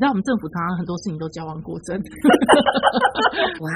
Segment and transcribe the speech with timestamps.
[0.00, 1.92] 知道我们政府常常很多事情都矫枉过正。
[3.60, 3.68] 哇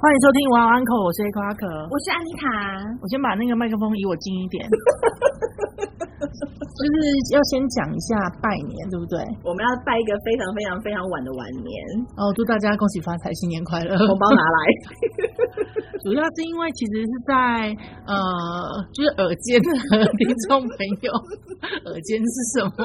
[0.00, 2.48] 欢迎收听《玩玩口》，我是 A 夸克，我是安妮塔。
[3.04, 4.64] 我先把那个麦克风离我近一点，
[6.24, 6.96] 就是
[7.36, 9.20] 要先讲一下拜年，对不对？
[9.44, 11.68] 我们要拜一个非常非常非常晚的晚年
[12.16, 14.56] 哦，祝大家恭喜发财，新年快乐，红包拿来。
[16.04, 17.32] 主要是因为其实是在
[18.04, 18.12] 呃，
[18.92, 21.08] 就是耳尖的听众朋友，
[21.88, 22.84] 耳尖是什么？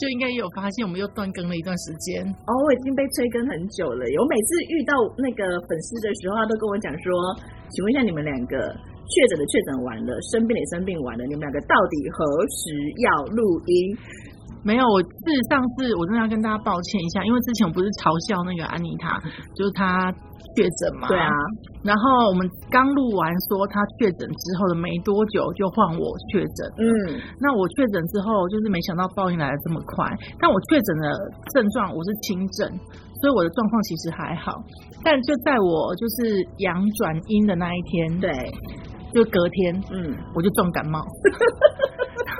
[0.00, 2.24] 就应该有发现，我们又断更了一段时间。
[2.24, 4.00] 哦，我已经被催更很久了。
[4.08, 7.12] 我每次遇到那个粉丝的时候，他都跟我讲说
[7.68, 12.24] ：“请问一下，你们两个确诊的确诊完了，生病的生病完了，你们两个到底何
[12.56, 12.72] 时
[13.04, 13.92] 要录音？”
[14.64, 19.20] 没有，我事实上次我真的要跟大家抱歉一下，因为之前我不是嘲笑那个安妮塔，
[19.54, 20.08] 就是她
[20.56, 21.06] 确诊嘛。
[21.06, 21.28] 对啊。
[21.84, 22.42] 然后我们
[22.72, 26.66] 刚录完说他确诊之后的没多久，就换我确诊。
[26.80, 27.20] 嗯。
[27.38, 30.08] 那我确诊之后，就是没想到报应来的这么快。
[30.40, 31.06] 但我确诊的
[31.54, 32.66] 症状我是轻症，
[33.22, 34.58] 所以我的状况其实还好。
[35.04, 38.32] 但就在我就是阳转阴的那一天，对，
[39.14, 40.98] 就隔天，嗯，我就重感冒。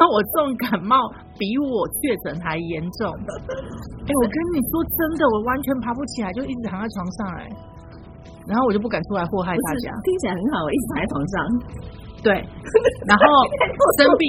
[0.07, 0.97] 我重感冒
[1.39, 3.11] 比我确诊还严重。
[3.11, 7.49] 哎，我跟你说真的，我完全爬不起来，就一直躺在床上哎。
[8.49, 9.93] 然后我就不敢出来祸害大家。
[10.03, 11.35] 听起来很好，我一直躺在床上。
[12.23, 12.31] 对。
[13.07, 13.23] 然后
[13.99, 14.25] 生病，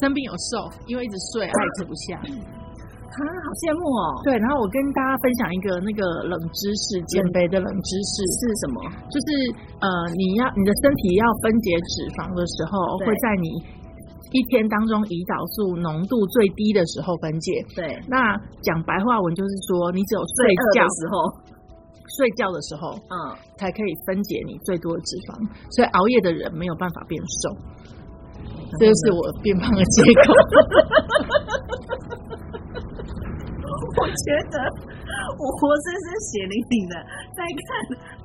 [0.00, 2.16] 生病有瘦，因为一直睡，爱吃不下。
[2.20, 4.20] 啊，好羡慕哦。
[4.24, 8.78] 对，然后我跟大家分享一个那个冷知识，减肥的冷知识是什么？
[9.06, 9.28] 就是
[9.78, 13.48] 呃，你要你的身体要分解脂肪的时候，会在你。
[14.34, 17.94] 一天当中胰岛素浓度最低的时候分解，对。
[18.10, 18.34] 那
[18.66, 21.14] 讲白话文就是说，你只有睡觉的时候，
[22.16, 23.14] 睡觉的时候，嗯，
[23.58, 25.34] 才可以分解你最多的脂肪。
[25.74, 27.50] 所以熬夜的人没有办法变瘦，
[28.78, 30.34] 这就是我变胖的结果。
[33.94, 34.58] 我觉得
[35.38, 36.94] 我活生生血淋淋的
[37.30, 37.64] 在看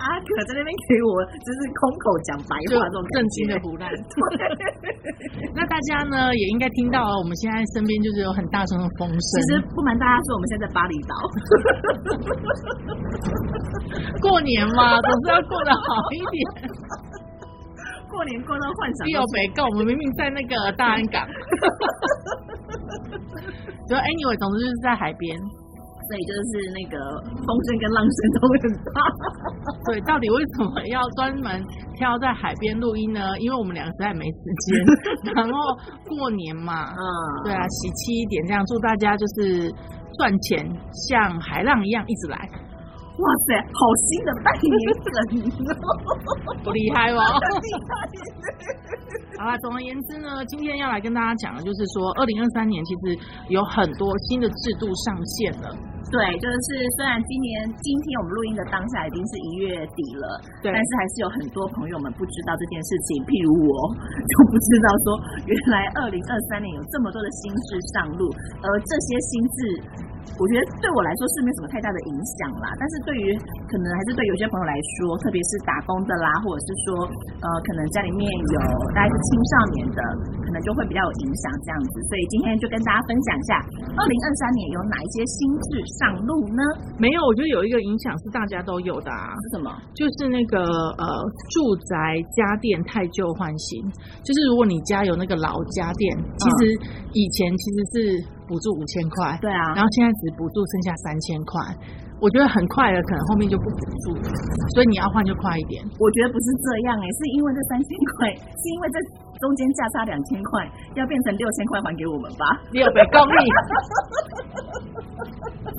[0.01, 3.85] 阿可在那边给我就是空口讲白话这种震惊的胡乱。
[5.53, 9.21] 那大家呢也应该听到我们现在身边就是有很大声的风声。
[9.21, 11.13] 其实不瞒大家说，我们现在在巴厘岛。
[14.22, 15.79] 过年嘛，总是要过得好
[16.11, 16.38] 一点。
[18.09, 19.05] 过年过到幻想。
[19.05, 21.27] 必有北告，我们明明在那个大安港。
[23.88, 28.97] 就 anyway，总之就是在海边，所以就是那个风声跟浪声都很大。
[29.89, 31.63] 对，到底为什么要专门
[31.95, 33.38] 挑在海边录音呢？
[33.39, 35.33] 因为我们两个实在没时间。
[35.38, 35.53] 然后
[36.06, 37.01] 过年嘛，嗯，
[37.45, 39.69] 对啊，喜气一点，这样祝大家就是
[40.17, 40.66] 赚钱
[41.09, 42.38] 像海浪一样一直来。
[43.19, 44.72] 哇塞，好新的拜年
[45.03, 45.16] 梗，
[46.63, 47.19] 不厉害吧？
[49.40, 53.16] 好了，总而言之呢，今天要来跟大家讲的就是说，二零二三年其实
[53.47, 55.72] 有很多新的制度上线了。
[56.12, 56.66] 对，就是
[56.97, 60.25] 虽然今年今天我们录音的当下已经是一月底了，
[60.63, 63.24] 对，但是还是有很多朋友们不知道这件事情。
[63.30, 63.72] 譬如我
[64.28, 65.07] 就不知道说，
[65.46, 68.28] 原来二零二三年有这么多的新事上路，
[68.63, 69.59] 而这些新制。
[70.38, 73.34] 我觉得对我来说是没什么太大的影响啦，但是对于
[73.67, 76.88] 可能还是对有些朋友来说，特别是打工的啦，或者是说
[77.41, 78.59] 呃，可能家里面有
[78.94, 80.00] 大概是青少年的，
[80.45, 81.94] 可能就会比较有影响这样子。
[82.07, 83.51] 所以今天就跟大家分享一下，
[83.97, 86.62] 二零二三年有哪一些新制上路呢？
[87.00, 89.72] 没有，我觉得有一个影响是大家都有的啊，是什么？
[89.94, 90.63] 就是那个
[90.95, 91.06] 呃，
[91.51, 93.84] 住宅家电太旧换新，
[94.23, 96.73] 就是如果你家有那个老家电，其实
[97.13, 98.38] 以前其实是。
[98.49, 101.61] 补助五千块，对啊，然后现在只补助剩下三千块，
[102.17, 104.25] 我觉得很快了，可能后面就不补助了，
[104.73, 105.85] 所以你要换就快一点。
[106.01, 108.97] 我觉得不是这样哎，是因为这三千块，是因为这
[109.39, 112.45] 中间价差两千块，要变成六千块还给我们吧？
[112.72, 113.39] 六倍公力。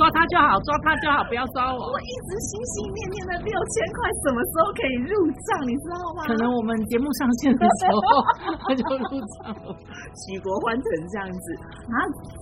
[0.00, 1.92] 抓他就好，抓他就好，不要抓我。
[1.92, 5.48] 我一直心心念念的六千块，什么时候可以入账？
[5.68, 6.24] 你知道吗？
[6.24, 8.00] 可能我们节目上线的时候
[8.64, 9.68] 他就入账了，
[10.24, 11.44] 举国欢腾这样子
[11.92, 11.96] 啊！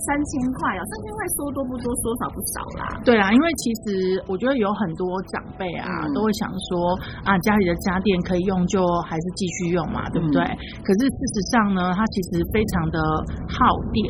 [0.07, 2.83] 三千块啊，三千块说多不多，说少不少啦。
[3.03, 6.95] 对啊，因为其实我觉得有很多长辈啊，都会想说
[7.27, 10.43] 啊，家里的家电可以用，就还是继续用嘛，对不对？
[10.85, 12.99] 可是事实上呢，它其实非常的
[13.49, 14.05] 耗电，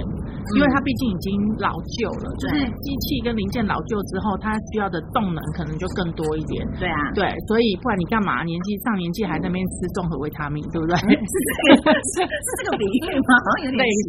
[0.56, 6.66] 因为它毕竟已经老旧了，就是机器跟零件老旧之后，它需要的动能可能就更多一点。
[6.78, 10.96] 对啊，对，所以不管你干嘛，年纪上年纪还在那边吃综合维他命， 对不对？
[10.98, 13.30] 是是这个比喻吗？
[13.44, 14.08] 好像有点类似。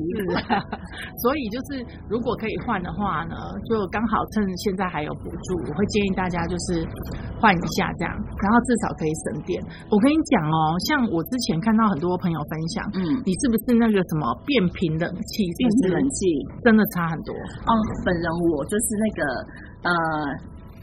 [1.21, 3.35] 所以就是如果可以换的话呢，
[3.69, 6.85] 就刚好趁现在还有补助，我会建议大家就是
[7.39, 9.61] 换一下这样，然后至少可以省电。
[9.91, 15.43] 我跟你讲哦，像我之前看到很多朋友分享，嗯，你是不是那个什么变频冷气？
[15.57, 16.19] 变频冷气
[16.63, 17.33] 真的差很多
[17.67, 17.71] 哦。
[18.05, 19.21] 本人我就是那个
[19.89, 19.91] 呃。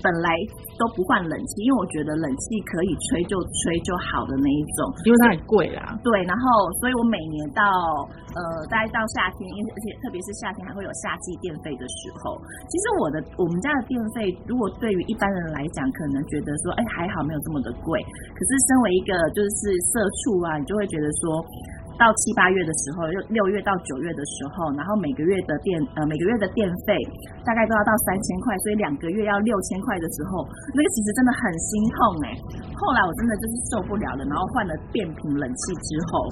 [0.05, 0.29] 本来
[0.77, 4.79] 都不换冷气，因为我觉得冷气可以吹就吹就好的那一种，
[5.09, 5.81] 因为它很贵啦。
[6.05, 6.45] 对，然后
[6.79, 7.65] 所以我每年到
[8.37, 12.37] 呃，大概到夏天，因为而且特别是夏天还会有夏季电费的时候，
[12.69, 17.97] 其实我的我们家的电费，如果对于一般人来讲，可能觉得说，哎，还好没有这么的贵。
[18.05, 21.41] 可是身为一个就是社畜啊，你就会觉得说。
[21.97, 26.93] 到七八月的时候，六六月到九月的时候，然后每个月的电呃每个月的电费
[27.45, 30.45] 大概都要到三千块，所以两个月要六千块的时候，
[30.77, 32.27] 那个其实真的很心痛哎。
[32.77, 36.29] 后来我真的就是受不了了，然后换了变频冷气之后。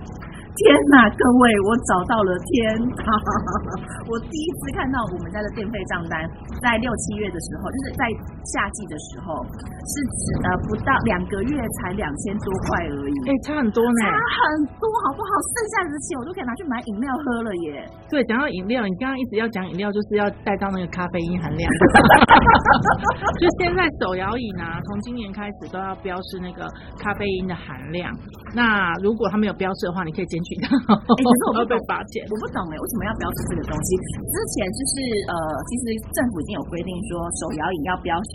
[0.54, 3.06] 天哪，各位，我找到了天堂！
[4.06, 6.14] 我第一次看到我们家的电费账单，
[6.62, 8.06] 在六七月的时候，就是在
[8.54, 13.14] 夏季的时候，是只呃不到两个月才两千多块而已。
[13.26, 15.30] 哎，差很多呢，差很多，好不好？
[15.42, 17.82] 剩下的钱我都可以拿去买饮料喝了耶。
[18.08, 21.66] 对，讲到饮料，你刚刚一直要讲饮料，就是要带到那个咖啡因含量。
[23.42, 26.62] 就现在手摇饮啊，从今年开始都要标示那个
[27.02, 28.06] 咖啡因的含量。
[28.54, 30.72] 那如果它没有标示的话，你可以检举他。
[30.94, 33.88] 哎，可是我会 被发现，我不懂哎，为什么要标示这个东西？
[34.30, 34.94] 之前就是
[35.28, 35.34] 呃，
[35.68, 38.12] 其实政府已经有规定说，手摇饮要标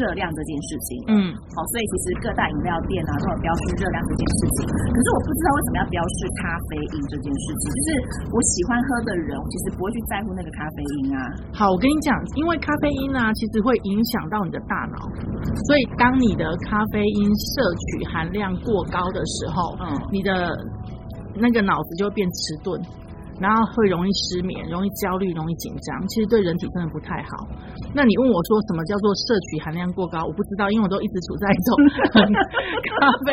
[0.00, 0.88] 热量这件事情。
[1.10, 1.14] 嗯，
[1.54, 4.68] 好，所以其实各大饮料店啊都有标示热量这件事情。
[4.70, 7.88] 可是我不知道为什么要标示咖啡因这件事情，就是
[8.30, 11.18] 我喜欢喝的人，其实不会去在乎那个咖啡因啊。
[11.52, 14.98] 好，我跟你讲，因为咖啡因呢，其实会影响到你的大脑，
[15.66, 20.54] 所以当你的咖啡因摄取含量过高的时候，嗯，你的
[21.40, 22.76] 那个脑子就会变迟钝，
[23.40, 25.88] 然后会容易失眠，容易焦虑，容易紧张。
[26.08, 27.48] 其实对人体真的不太好。
[27.96, 30.22] 那你问我说什么叫做摄取含量过高？
[30.24, 31.70] 我不知道，因为我都一直处在一种
[33.00, 33.32] 咖啡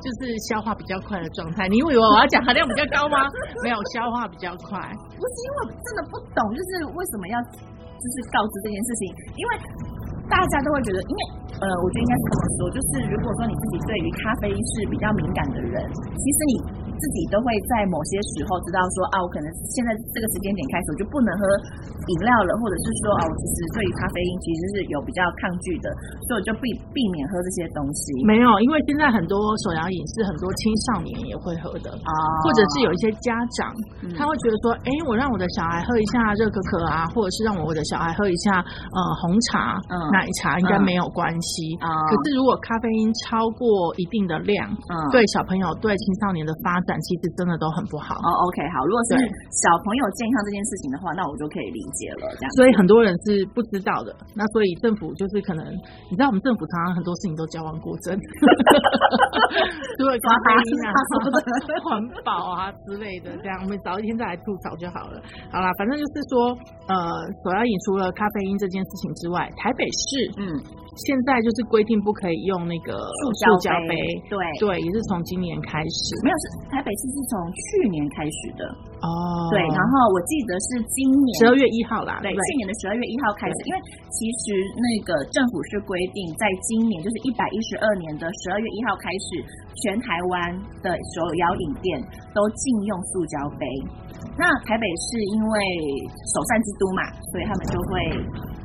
[0.00, 1.68] 就是消化比较快的状态。
[1.68, 3.26] 你以为我要讲含量比较高吗？
[3.62, 4.78] 没有，消化比较快。
[5.18, 9.02] 不是因为真的不懂，就是为什么要就是告知这件事情？
[9.36, 9.52] 因为。
[10.30, 11.20] 大家都会觉得，因为
[11.60, 16.71] 呃，我觉得应该是这么说，就是如果说你自己对于咖啡因是比较敏感的人，其实你。
[17.02, 21.42] 自己都会在某些时候知道说啊，我可能现在这个时间点开始我就不能喝
[22.06, 25.90] 饮料了，或者是说啊，我其实对于咖啡因其实是有比较抗拒的，
[26.30, 28.14] 所以我就避避免喝这些东西。
[28.22, 29.34] 没有，因为现在很多
[29.66, 32.12] 手摇饮是很多青少年也会喝的啊，
[32.46, 33.74] 或者是有一些家长
[34.14, 39.74] 他会觉得说，哎，我让我的小孩喝一下热可可啊，或者是让我的小孩喝一下呃红茶、
[40.14, 41.90] 奶茶，应该没有关系啊。
[42.06, 44.70] 可是如果咖啡因超过一定的量，
[45.10, 46.91] 对小朋友对青少年的发展。
[47.00, 48.28] 其实真的都很不好哦。
[48.44, 49.16] OK，好，如果是
[49.64, 52.28] 小朋友健康这件事情的话，那我就可以理解了。
[52.36, 54.12] 这样，所以很多人是不知道的。
[54.34, 55.64] 那所以政府就是可能，
[56.10, 58.12] 你知道我们政府常常很多事情都矫枉过正，
[59.96, 60.92] 对咖啡因啊、
[61.84, 65.20] 环保啊之类的，这样我们早一天再来吐槽就好了。
[65.50, 66.52] 好啦，反正就是说，
[66.88, 66.96] 呃，
[67.42, 70.60] 所要引除了咖啡因这件事情之外，台北市嗯。
[70.92, 73.96] 现在就是规定不可以用那个塑胶杯，
[74.28, 76.04] 对对，也是从今年开始。
[76.20, 78.62] 没有，是台北市是从去年开始的
[79.00, 79.08] 哦。
[79.48, 82.20] 对，然后我记得是今年十二月一号啦。
[82.20, 83.76] 对，去年的十二月一号开始，因为
[84.12, 89.28] 其实那个政府是规定，在今年就是一百一十二年的十二月一号开始，
[89.80, 90.36] 全台湾
[90.84, 91.88] 的手摇饮店
[92.36, 93.64] 都禁用塑胶杯。
[94.36, 95.56] 那台北市因为
[96.36, 97.00] 首善之都嘛，
[97.32, 97.96] 所以他们就会。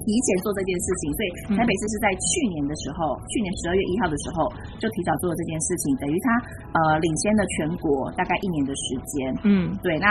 [0.08, 4.48] 提前做这件事情，所以台北市是在去年的时候，去年十二月一号的时候
[4.80, 6.26] 就提早做了这件事情，等于他
[6.72, 9.36] 呃领先了全国大概一年的时间。
[9.44, 10.08] 嗯，对，那。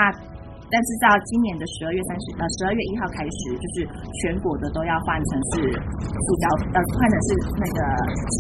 [0.66, 3.87] 但是到今年的十二月三十呃十二月一号开始，就是
[4.23, 6.44] 全国的都要换成是塑胶
[6.75, 7.78] 呃换成是那个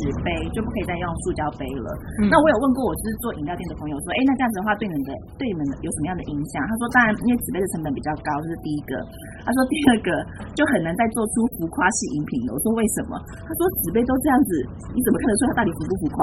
[0.00, 1.88] 纸杯，就不可以再用塑胶杯了。
[2.26, 6.58] 那我有问过我就是做饮料店的朋友说，哎，那这样子的话对你们的对你们有什么样的影响？
[6.66, 8.98] 他说，当然因为纸杯的成本比较高，这是第一个。
[9.46, 10.10] 他说第二个
[10.58, 12.54] 就很难再做出浮夸式饮品了。
[12.54, 13.14] 我说为什么？
[13.46, 14.50] 他说纸杯都这样子，
[14.90, 16.20] 你怎么看得出它到底浮不浮夸？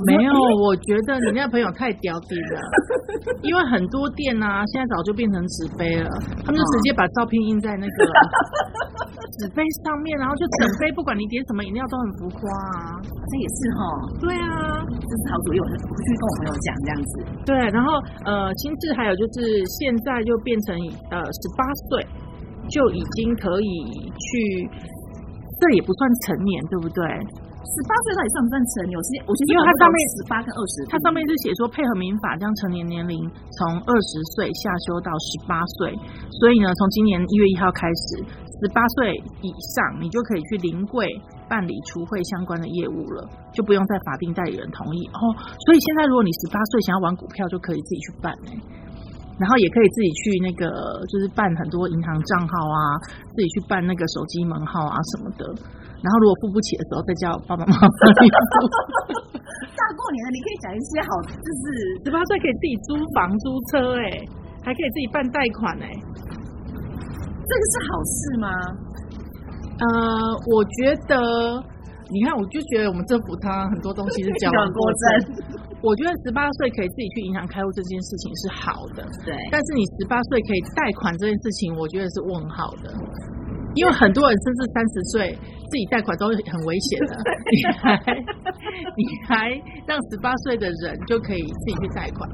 [0.06, 0.32] 没有，
[0.64, 2.56] 我觉得你那朋友太屌低了，
[3.44, 6.08] 因为很多店啊，现在早就变成纸杯了，
[6.44, 7.96] 他们就直接把照片印在那个
[9.38, 13.80] 纸杯上面，然后就整杯，不管你点什么饮料都很浮夸啊，这也是哈，
[14.20, 14.48] 对啊，
[14.88, 17.12] 这是好主意，我去跟我朋友讲这样子。
[17.46, 17.92] 对，然后
[18.24, 20.74] 呃，心智还有就是现在就变成
[21.10, 22.06] 呃十八岁
[22.68, 23.66] 就已经可以
[24.16, 24.68] 去，
[25.60, 27.04] 这也不算成年，对不对？
[27.60, 28.92] 十八岁到底算不算成年？
[28.96, 35.92] 有些我其实因为它上面十八跟二十，它上面是写说配合民法将成年年龄从二十岁下修到十八岁，
[36.40, 39.12] 所以呢，从今年一月一号开始，十八岁
[39.44, 41.06] 以上你就可以去临柜
[41.48, 45.06] 办理除会相关的业务了，就不用在法定代理人同意。
[45.12, 45.20] 哦，
[45.68, 48.56] 所以现在如果你十八岁想要玩股票，就可以自己去办哎、
[49.38, 52.80] 然后也可以自己去那个，就是办很多银行账号啊，
[53.36, 55.44] 自己去办那个手机门号啊什么的。
[56.00, 58.52] 然后如果付不起的时候，再叫爸爸妈妈帮你付。
[59.76, 61.62] 大过年的，你可以讲一些好，就是
[62.04, 64.04] 十八岁可以自己租房租车、哎，
[64.64, 68.48] 还可以自己办贷款、哎，这个是好事吗？
[69.80, 69.86] 呃，
[70.52, 71.16] 我觉得，
[72.12, 75.04] 你看，我就觉得我们政府它很多东西是矫枉过正。
[75.80, 82.92] 我觉得十八岁可以自己去银行开户这件事情是好的，对，但是你十八岁可以贷款这件事情，我觉得是问号的。
[83.74, 85.38] 因为很多人甚至三十岁
[85.70, 87.16] 自己贷款都很危险的，
[87.54, 87.96] 你还
[88.96, 89.48] 你还
[89.86, 92.28] 让十八岁的人就可以自己去贷款。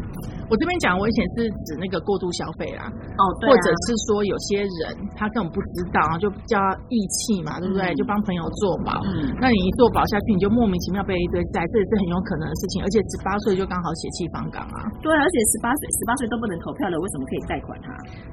[0.49, 7.83] 我这边讲危险是指那个过度消费啦，哦，对、啊，或者是说有些人他根本不知道，然后就叫他义气嘛，对不对？
[7.91, 12.83] 嗯就帮朋友做保，嗯那你一做保下去，你就莫名其妙被一堆债，这也是很有可能的事情。
[12.83, 17.89] 而且十八岁就刚好血气方刚啊，对，而且十八岁十八岁都不能投票了，为什么可以贷款他？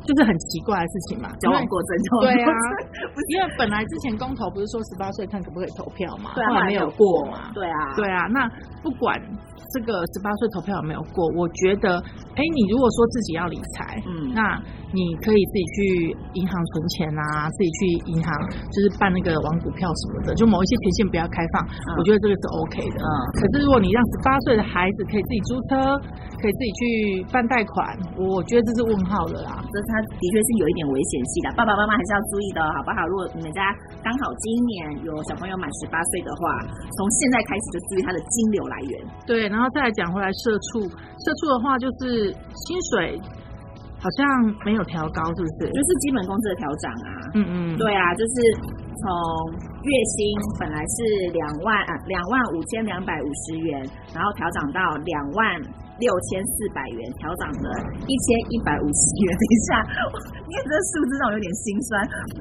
[0.06, 1.30] 就是很奇怪的事情嘛。
[1.40, 1.90] 矫枉过正，
[2.22, 2.52] 对啊，
[3.34, 7.50] 因为本来之前公投不是说十八岁看可不可以投票嘛，对啊，后来没有过嘛。
[7.54, 8.46] 对啊，对啊，那
[8.84, 9.16] 不管
[9.72, 14.34] 这个十八岁投票有没有过，我觉得，哎，你如果说自己要理财，嗯。
[14.34, 14.62] 那
[14.94, 15.78] 你可以自己去
[16.38, 17.78] 银行存钱啊，自己去
[18.14, 18.30] 银行
[18.70, 23.02] 就是办那个玩股票什么的，就某一些权限不要开放，嗯我觉得这个是 OK 的。
[23.02, 25.98] 嗯可是如果你让十八岁的孩子可以自己租车，
[26.38, 26.84] 可以自己去
[27.34, 29.58] 办贷款，我觉得这是问号的啦。
[29.74, 33.08] 这他的确是有一点危险性的，爸爸妈妈还是要注意的哦，好不好？
[33.10, 33.74] 如果你们家
[34.06, 36.62] 刚好今年有小朋友满十八岁的话，
[36.94, 38.94] 从现在开始就注意他的金流来源。
[39.26, 43.18] 对，然后再来讲回来社畜，社畜的话就是薪水
[44.04, 44.20] 好像
[44.66, 45.72] 没有调高，是不是？
[45.72, 47.10] 就是基本工资的调涨啊。
[47.36, 48.36] 嗯嗯，对啊，就是
[49.00, 49.08] 从
[49.80, 50.20] 月薪
[50.60, 53.80] 本来是两万啊两万五千两百五十元，
[54.14, 55.62] 然后调涨到两万
[56.00, 57.70] 六千四百元，调涨了
[58.08, 59.28] 一千一百五十元。
[59.38, 59.70] 等一下，
[60.50, 61.90] 念这个数字让我有点心酸。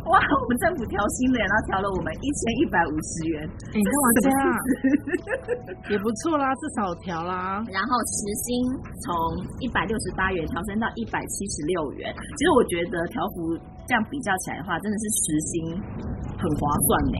[0.08, 3.34] 哇，我们政府调薪了，然后调了我们一千一百五十元，
[3.72, 4.36] 哎你干嘛这样？
[5.92, 7.60] 也不错啦，至少有调啦。
[7.68, 8.48] 然后时薪
[9.04, 9.12] 从
[9.60, 12.08] 一百六十八元调升到一百七十六元。
[12.16, 13.52] 其实我觉得调幅
[13.84, 15.54] 这样比较起来的话，真的是时薪
[16.40, 17.18] 很划算呢。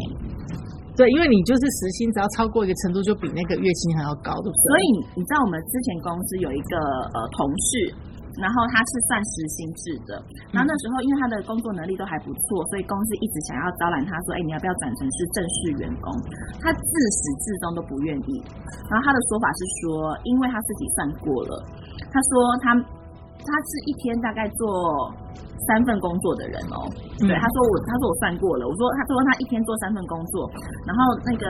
[0.97, 4.63] 对，因为你就是时薪只要超过一个程度，就比那个月薪还要高，对不对？
[4.67, 4.85] 所以
[5.17, 6.77] 你知道我们之前公司有一个
[7.13, 7.95] 呃同事。
[8.41, 10.17] 然后他是算时薪制的，
[10.57, 16.09] 然后那时候因为他的工作能力都还不错，所以公司一直想要招揽他说，哎，你要不要转成是正式员工？
[16.65, 18.41] 他自始至终都不愿意。
[18.89, 21.53] 然后他的说法是说，因为他自己算过了，
[22.09, 22.31] 他说
[22.65, 22.73] 他
[23.45, 24.67] 他是一天大概做
[25.69, 26.87] 三份工作的人哦。
[27.23, 30.51] 嗯对，他说我他说我算过了，我说他说他一天做三份工作，
[30.87, 31.47] 然后那个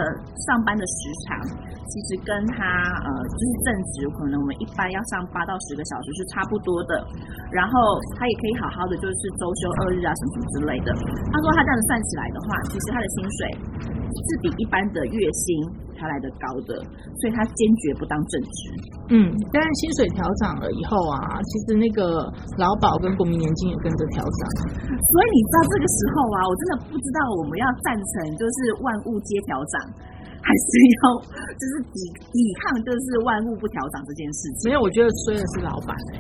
[0.49, 1.41] 上班的时长
[1.89, 2.61] 其实跟他
[3.05, 6.93] 呃就是正职，可能我们一般要上八到十个小时是差不多的，
[7.53, 7.73] 然后
[8.21, 10.93] 他也可以好好的就是周休二日啊什么什么之类的。
[11.33, 13.41] 他说他这样子算起来的话，其实他的薪水
[14.12, 15.47] 是比一般的月薪
[15.97, 16.76] 还来的高的，
[17.21, 18.61] 所以他坚决不当正职。
[19.12, 22.25] 嗯，但是薪水调涨了以后啊，其实那个
[22.57, 24.42] 劳保跟国民年金也跟着调涨。
[24.88, 29.76] 所以你知道这个时候啊，我真的不知道我们要赞成就是万物皆调涨，
[30.40, 30.66] 还是
[30.97, 31.00] 要
[31.54, 31.99] 就是抵
[32.33, 34.71] 抵抗就是万物不调涨这件事情。
[34.71, 36.19] 没有，我觉得衰的是老板哎、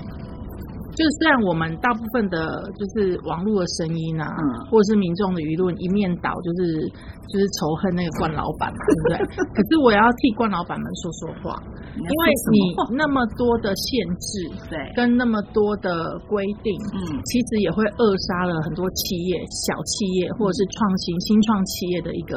[0.92, 6.84] 就是虽然我们大部分的就是网络的声音啊，嗯或者是民众的舆论一面倒，就是
[7.28, 9.14] 就是仇恨那个冠老板嘛，对不对？
[9.56, 11.56] 可是我也要替冠老板们说说话，
[11.96, 12.22] 因为
[12.52, 12.56] 你
[12.96, 13.88] 那么多的限
[14.20, 14.30] 制，
[14.68, 15.90] 对，跟那么多的
[16.28, 22.36] 规定，嗯其实也会扼杀了很多企业、小企业或者是创新、新创企业的一个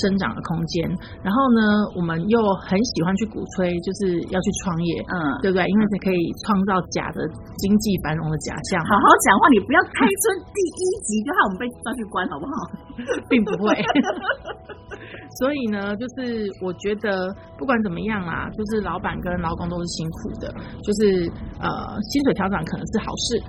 [0.00, 0.88] 生长的空间。
[1.22, 1.60] 然后呢，
[1.96, 5.66] 我们又很喜欢去鼓吹，就是要去创业，嗯，对不对？
[5.68, 7.20] 因为才可以创造假的
[7.58, 10.22] 经济繁荣的假象，好好讲话，你不要开春
[10.54, 12.52] 第一集就害我们被抓去关，好不好？
[13.28, 13.74] 并不会。
[15.38, 21.30] 所以呢，就是我觉得不管怎么样啦，就是老板跟劳工都是辛苦的，就是
[21.62, 21.68] 呃
[22.10, 23.40] 薪水调整可能是好事，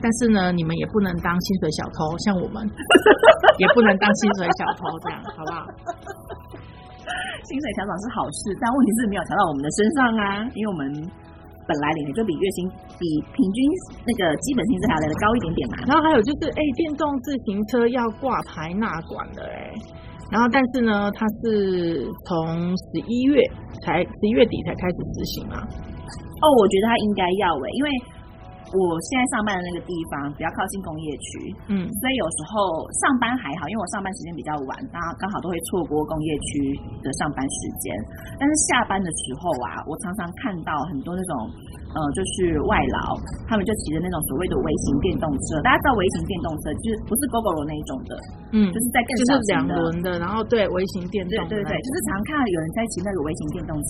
[0.00, 2.62] 但是呢，你们也不能当薪水小偷，像我们
[3.58, 5.66] 也不能当薪水小偷，这样好不好？
[7.44, 11.10] 薪水调整是好事，但问题是没有调到我们的身上啊，因为我们
[11.68, 12.64] 本来领的就比月薪
[12.96, 13.04] 比
[13.36, 13.58] 平均
[14.08, 15.76] 那个基本薪资还来的高一点点嘛。
[15.84, 19.70] 然后还有就是，哎、电动自行车要挂牌纳管的、哎，
[20.32, 23.44] 然后但是呢，它是从十一月
[23.84, 25.60] 才十一月底才开始执行嘛。
[25.60, 27.90] 哦，我觉得他应该要诶，因为。
[28.74, 31.28] 我现在上班的那个地方比较靠近工业区，
[31.72, 37.88] 嗯，所以有时候上班还好，因为我上班时间比较晚，然后刚好都会错过工业区的上班时间。
[38.36, 41.32] 但是下班的时候啊，我常常看到很多那种，
[41.96, 43.16] 呃，就是外劳，
[43.48, 45.62] 他们就骑着那种所谓的微型电动车。
[45.64, 48.12] 大家知道微型电动车就是不是 GoGo 那一种的，
[48.52, 53.88] 嗯，就是在更就是两轮的，然后对微型电动，对对对，就是常看到有人在骑那个微型电动车，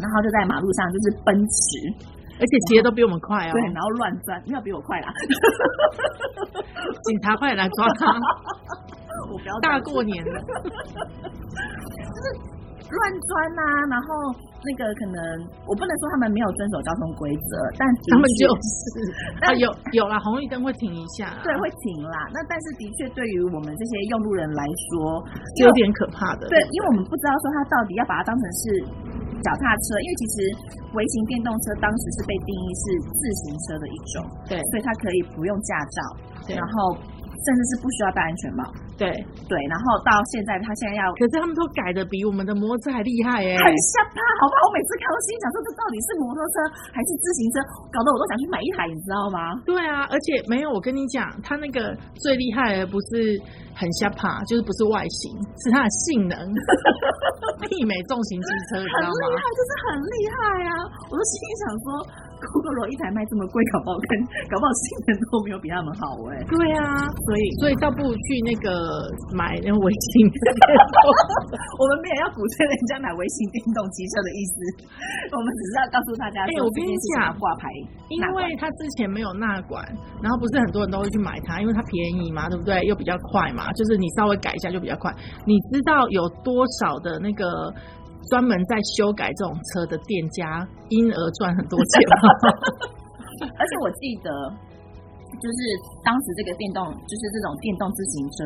[0.00, 2.15] 然后就在马路上就是奔驰。
[2.38, 5.08] 而且骑的都比我们快哦，对，然后乱钻，没有比我快啦。
[7.04, 8.06] 警察快点来抓他！
[9.32, 12.24] 我不要大过年的，就是
[12.90, 13.62] 乱钻呐。
[13.90, 14.06] 然后
[14.62, 15.16] 那个可能
[15.66, 19.00] 我不能说他们没有遵守交通规则，但他们就是
[19.40, 22.28] 啊，有有啦，红绿灯会停一下，对，会停啦。
[22.32, 24.62] 那但是的确对于我们这些用路人来
[24.92, 25.24] 说，
[25.64, 26.46] 有点可怕的。
[26.48, 29.15] 对，因为我们不知道说他到底要把它当成是。
[29.42, 30.34] 脚踏车，因为其实
[30.94, 35.98] 微型电动车当时是被定义是自行车的一种，对，所以它可以不用驾照，
[36.54, 38.64] 然后甚至是不需要戴安全帽，
[38.96, 39.12] 对
[39.46, 46.54] 对，然后到现在他现在要，可是他们都改的比我们的摩托车还厉害哎，很吓怕，好吧，我每次看到心想说这到底是摩托车
[46.90, 47.60] 还是自行车，
[47.92, 49.38] 搞得我都想去买一台，你知道吗？
[49.68, 51.92] 对啊，而且没有，我跟你讲，他那个
[52.24, 53.36] 最厉害的不是
[53.76, 56.36] 很吓怕，就是不是外形，是它的性能。
[57.66, 59.12] 媲美重型机车，你知道吗？
[59.12, 60.38] 很厉害，就是很厉害
[60.70, 60.72] 啊！
[61.10, 61.84] 我都心里想说
[62.38, 64.08] ，GoGo 一台卖这么贵，搞不好跟
[64.46, 66.40] 搞不好性能都没有比他们好哎。
[66.46, 68.70] 对啊，所以所以倒不如去那个
[69.36, 70.60] 买那微型电动。
[71.80, 74.54] 我们没有要鼓吹人家买微型电动机车的意思，
[75.36, 77.68] 我们只是要告诉大家，哎，我跟你讲，挂牌，
[78.10, 79.84] 因为他之前没有纳管，
[80.22, 82.80] 然后不是很多人都会去买它，因为它便宜嘛，对不对？
[82.88, 85.12] 又比较快嘛，就是你稍微改一下就比较快。
[85.44, 87.44] 你知道有多少的那个？
[88.28, 92.02] 专门在修改这种车的店家，因而赚很多钱。
[93.56, 94.30] 而且我记得，
[95.42, 95.58] 就是
[96.02, 98.36] 当时这个电动，就是这种电动自行车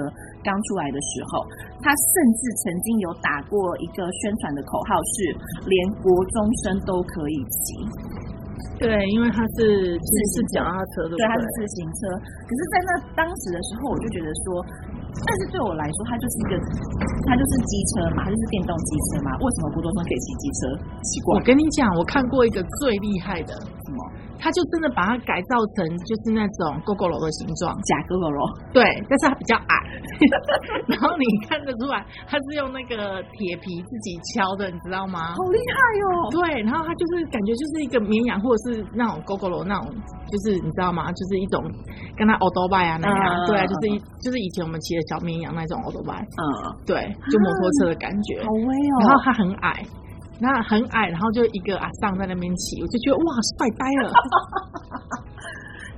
[0.42, 1.44] 刚出来的时候，
[1.78, 5.14] 他甚至曾经有打过一个宣传的口号，是
[5.68, 7.64] 连国中生都可以骑。
[8.80, 12.16] 对，因为他是自是脚踏车，对，他是自行车。
[12.16, 14.64] 可是，在那当时的时候，我就觉得说，
[15.20, 16.52] 但是对我来说，它就是一个，
[17.28, 19.36] 它就是机车嘛，它就是电动机车嘛。
[19.36, 20.60] 为什么不多生可以骑机车？
[21.04, 21.36] 奇怪。
[21.36, 23.52] 我跟你讲，我看过一个最厉害的。
[24.40, 24.42] 什么？
[24.42, 28.40] 他就真的把它改造成就是那种 GoGo 楼的形状，假 GoGo 楼。
[28.72, 29.74] 对，但是它比较矮，
[30.88, 35.36] 然后你看得出来，它是用那个铁皮自己敲的，你知道吗？
[35.36, 36.04] 好厉害哟！
[36.32, 39.92] 对，然后它就是感觉就是一个绵羊，或者是那种 GoGo 楼那种，
[40.32, 41.12] 就是你知道吗？
[41.12, 41.60] 就是一种
[42.16, 46.42] 跟它 Old Bike 啊那样，对啊，就是一就是以前我们骑的小绵羊那种 Old 嗯，
[46.86, 46.96] 对，
[47.30, 48.96] 就摩托车的感觉，好威哦。
[49.04, 49.84] 然后它很矮。
[50.40, 54.08] 那很矮，然后就一个阿桑在那边骑，我就觉得哇，帅呆了。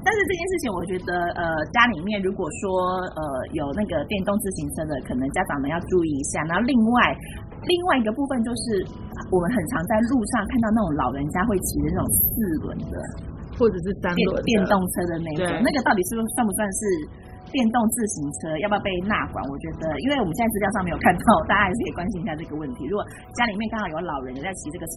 [0.02, 3.22] 但是这件事情，我觉得呃，家里面如果说呃
[3.54, 6.42] 有那个电动自行车的，可能家长们要注意一下。
[6.50, 7.14] 然后另外
[7.70, 8.82] 另外一个部分就是，
[9.30, 12.26] 我们很常在路上看到那种老人家会骑的那种四
[12.66, 12.98] 轮的，
[13.54, 16.82] 或者是三轮电动车的那种，那个到底是不是算不算是？
[17.52, 19.38] 电动自行车要不要被纳管？
[19.46, 22.88] 我觉得，因为我们现在资料上没有看到，大家还是可以关心一下这个问题。
[22.88, 23.04] 如果
[23.36, 24.84] 家里面刚好有老人在骑这个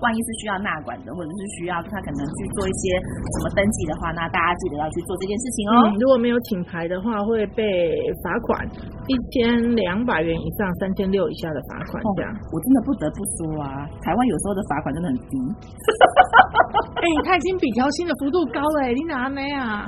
[0.00, 2.94] 万一是需要纳管的，或者是需要他可能去做一些
[3.34, 5.74] 什么登记的话，那大家记得要去做这件事情哦。
[5.98, 7.90] 如果没有请牌的话，会被
[8.22, 8.62] 罚款
[9.10, 11.98] 一千两百元以上三千六以下的罚款。
[12.16, 15.34] 这样，我真的不得不说啊，台湾有时候的罚款真的很低。
[17.02, 19.84] 哎，他已经比调薪的幅度高了，你哪没啊？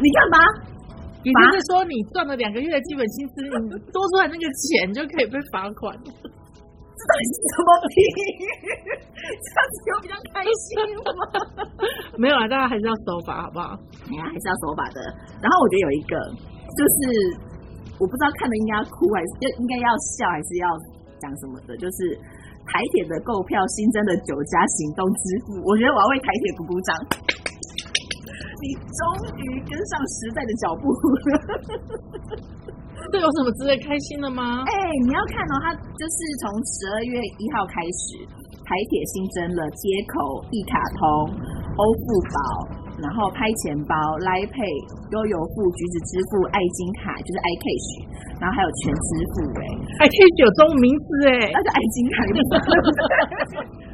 [0.00, 0.36] 你干嘛？
[1.20, 5.92] 也就是说，你赚了两个月的基本薪资，你多出来那个钱就可以被罚款。
[6.00, 7.94] 这到底是什么屁？
[9.20, 10.72] 这样子有比较开心
[11.12, 11.20] 吗？
[12.16, 13.76] 没有啊，大家还是要守法，好不好？
[14.08, 15.00] 哎呀，还是要守法的。
[15.44, 16.16] 然后我觉得有一个，
[16.76, 16.96] 就是
[18.00, 20.64] 我不知道看的应该要哭还是要应该要笑还是要
[21.20, 22.16] 讲什么的，就是
[22.64, 26.88] 台铁的购票新增的九家行动支付，我觉得我要为台铁鼓鼓掌。
[28.60, 29.00] 你终
[29.40, 30.92] 于跟上时代的脚步，
[33.10, 34.62] 这有什么值得开心的吗？
[34.68, 34.72] 哎，
[35.04, 38.20] 你要看哦，它就是从十二月一号开始，
[38.62, 40.14] 台铁新增了接口
[40.52, 41.32] 一卡通、
[41.74, 42.38] 欧付宝，
[43.00, 43.96] 然后拍钱包、
[44.28, 44.60] 来配、
[45.10, 47.88] 悠游付、橘子支付、爱金卡，就是 iCash，
[48.38, 49.40] 然后还有全支付。
[49.56, 49.64] 哎
[50.06, 52.14] ，iCash 有中文名字哎，那是爱金卡。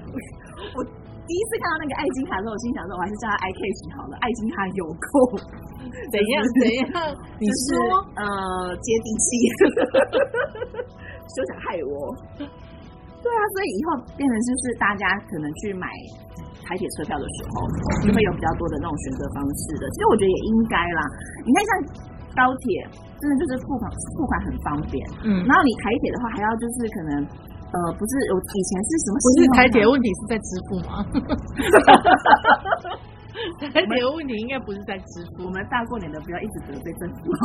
[1.26, 5.10] 我第一次看到那个爱金卡的时候，我心想说，我还是叫他 i cash 好了，爱金卡有够
[6.14, 6.86] 怎样 怎样？
[7.42, 8.22] 你说呃
[8.78, 9.26] 接地气，
[11.34, 12.14] 休想害我。
[12.38, 15.90] 对啊，所以以后变成就是大家可能去买
[16.62, 17.66] 台铁车票的时候，
[18.06, 19.90] 就会有比较多的那种选择方式的。
[19.90, 21.02] 其实我觉得也应该啦。
[21.42, 21.70] 你看像
[22.38, 22.86] 高铁，
[23.18, 27.10] 真的就是付款付款很方便，嗯，然后你台铁的话还要就是可能
[27.76, 31.04] 呃不是我以前是什么不是台铁问题是在支付吗？
[33.60, 37.36] 台铁的问题应该不是在支付我，们大过年的不要一直得罪政府哦。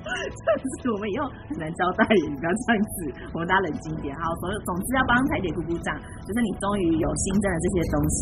[0.00, 2.96] 这样子我们以后很难交代，你不要这样子，
[3.34, 4.14] 我们大家冷静一点。
[4.16, 5.90] 好，总总之要帮台姐鼓鼓掌，
[6.26, 8.18] 就是你终于有新增的这些东西。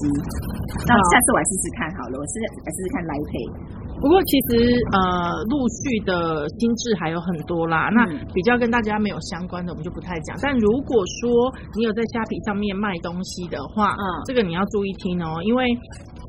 [0.88, 3.32] 那下次我来试试看好了，我试来试试看来配。
[4.00, 4.98] 不过其实呃，
[5.50, 7.90] 陆续的新制还有很多啦。
[7.92, 10.36] 那嗯比较跟大家没有相关的，我们就不太讲。
[10.40, 15.66] 但如果说你有在虾皮上面卖东西的话，嗯这个你要注意听哦，因为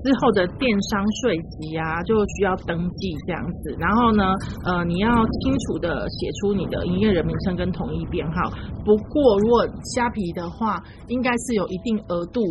[0.04, 3.76] 之后的电商税籍啊，就需要登记这样子。
[3.78, 4.34] 然后呢，
[4.66, 8.50] 呃，你要清楚的写出你的营业人名称跟统一编号。
[8.86, 12.42] 不过如果虾皮的话，应该是有一定额度。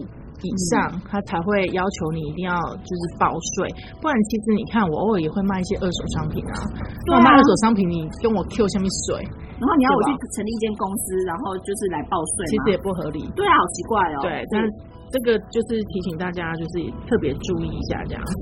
[0.43, 3.69] 以上，他才会要求你一定要就是报税，
[4.01, 6.55] 不然其实你看我偶尔也会卖一些二手商品啊，
[7.07, 9.27] 对卖二手商品，你跟我 Q 下面水，
[9.59, 13.27] 然后你要我去成立一间公司，然后就是来报税其实也不合理。
[13.35, 14.19] 对啊，好奇怪哦。
[14.23, 14.63] 对，但
[15.11, 18.33] 这个就是提醒大家，就是特别注意一下这样子。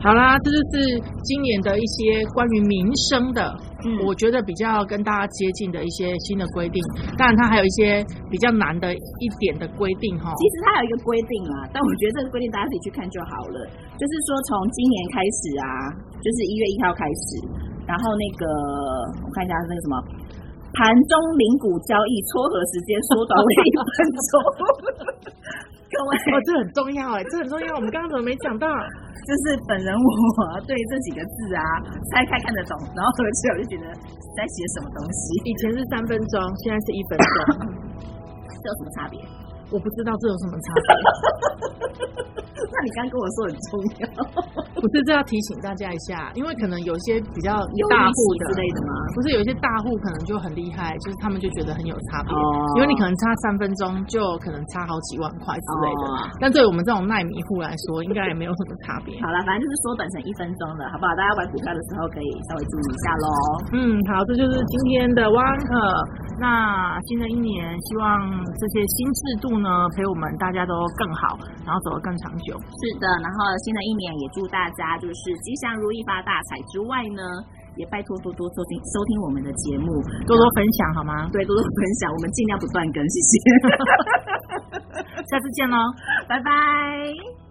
[0.00, 3.42] 好啦，这就是今年的一些关于民生的，
[3.84, 6.80] 嗯我觉得比较跟大家接近的一些新的规定。
[7.18, 7.98] 当然，它还有一些
[8.30, 10.32] 比较难的一点的规定哈。
[10.38, 13.58] 其实它有一个规定啦，但我觉得这个规定大家自己去看就好了。
[13.98, 15.66] 就是说，从今年开始啊，
[16.22, 17.42] 就是一月一号开始，
[17.90, 18.44] 然后那个
[19.18, 19.94] 我看一下那个什么，
[20.74, 24.30] 盘中零股交易撮合时间缩短为一分钟。
[25.94, 27.74] 各位，哦，这很重要哎，这很重要。
[27.78, 28.66] 我们刚刚怎么没讲到？
[29.24, 31.62] 就是本人我对这几个字啊，
[32.12, 33.86] 拆开看得懂，然后而且我就觉得
[34.36, 37.24] 在写什么东西，以前是三分钟，现在是一分钟，
[38.60, 39.16] 这有什么差别？
[39.70, 42.42] 我不知道这有什么差别。
[42.72, 43.68] 那你刚刚跟我说很重
[44.00, 44.04] 要，
[44.80, 48.92] 不是，这要提醒大家一下，因为可能有些比较有大户的之类的吗？
[49.14, 52.40] 不是有一些大户可能就很厉害，就是他们就觉得很有差别，哦
[52.76, 56.04] 因为你可能差三分钟就可能差好几万块之类的。
[56.08, 59.14] 哦但对我们这种耐米户来说，应该也没有什么差别。
[59.22, 61.14] 好了，反正就是缩短成一分钟了，好不好？
[61.16, 63.28] 大家玩股票的时候可以稍微注意一下喽。
[63.72, 63.78] 嗯，
[64.12, 65.72] 好，这就是今天的汪可。
[66.40, 68.04] 那新的一年，希望
[68.58, 72.53] 这些新制度呢，陪我们大家都更好，然后走得更长久。
[72.60, 77.22] 是的，然后新的一年也祝大家就是吉祥如意发大财之外呢，
[77.76, 79.88] 也拜托多多收听收听我们的节目，
[80.26, 81.28] 多多分享好吗？
[81.32, 83.34] 对，多多分享，我们尽量不断更，谢谢，
[85.30, 85.76] 下次见喽。
[86.28, 87.43] 拜拜。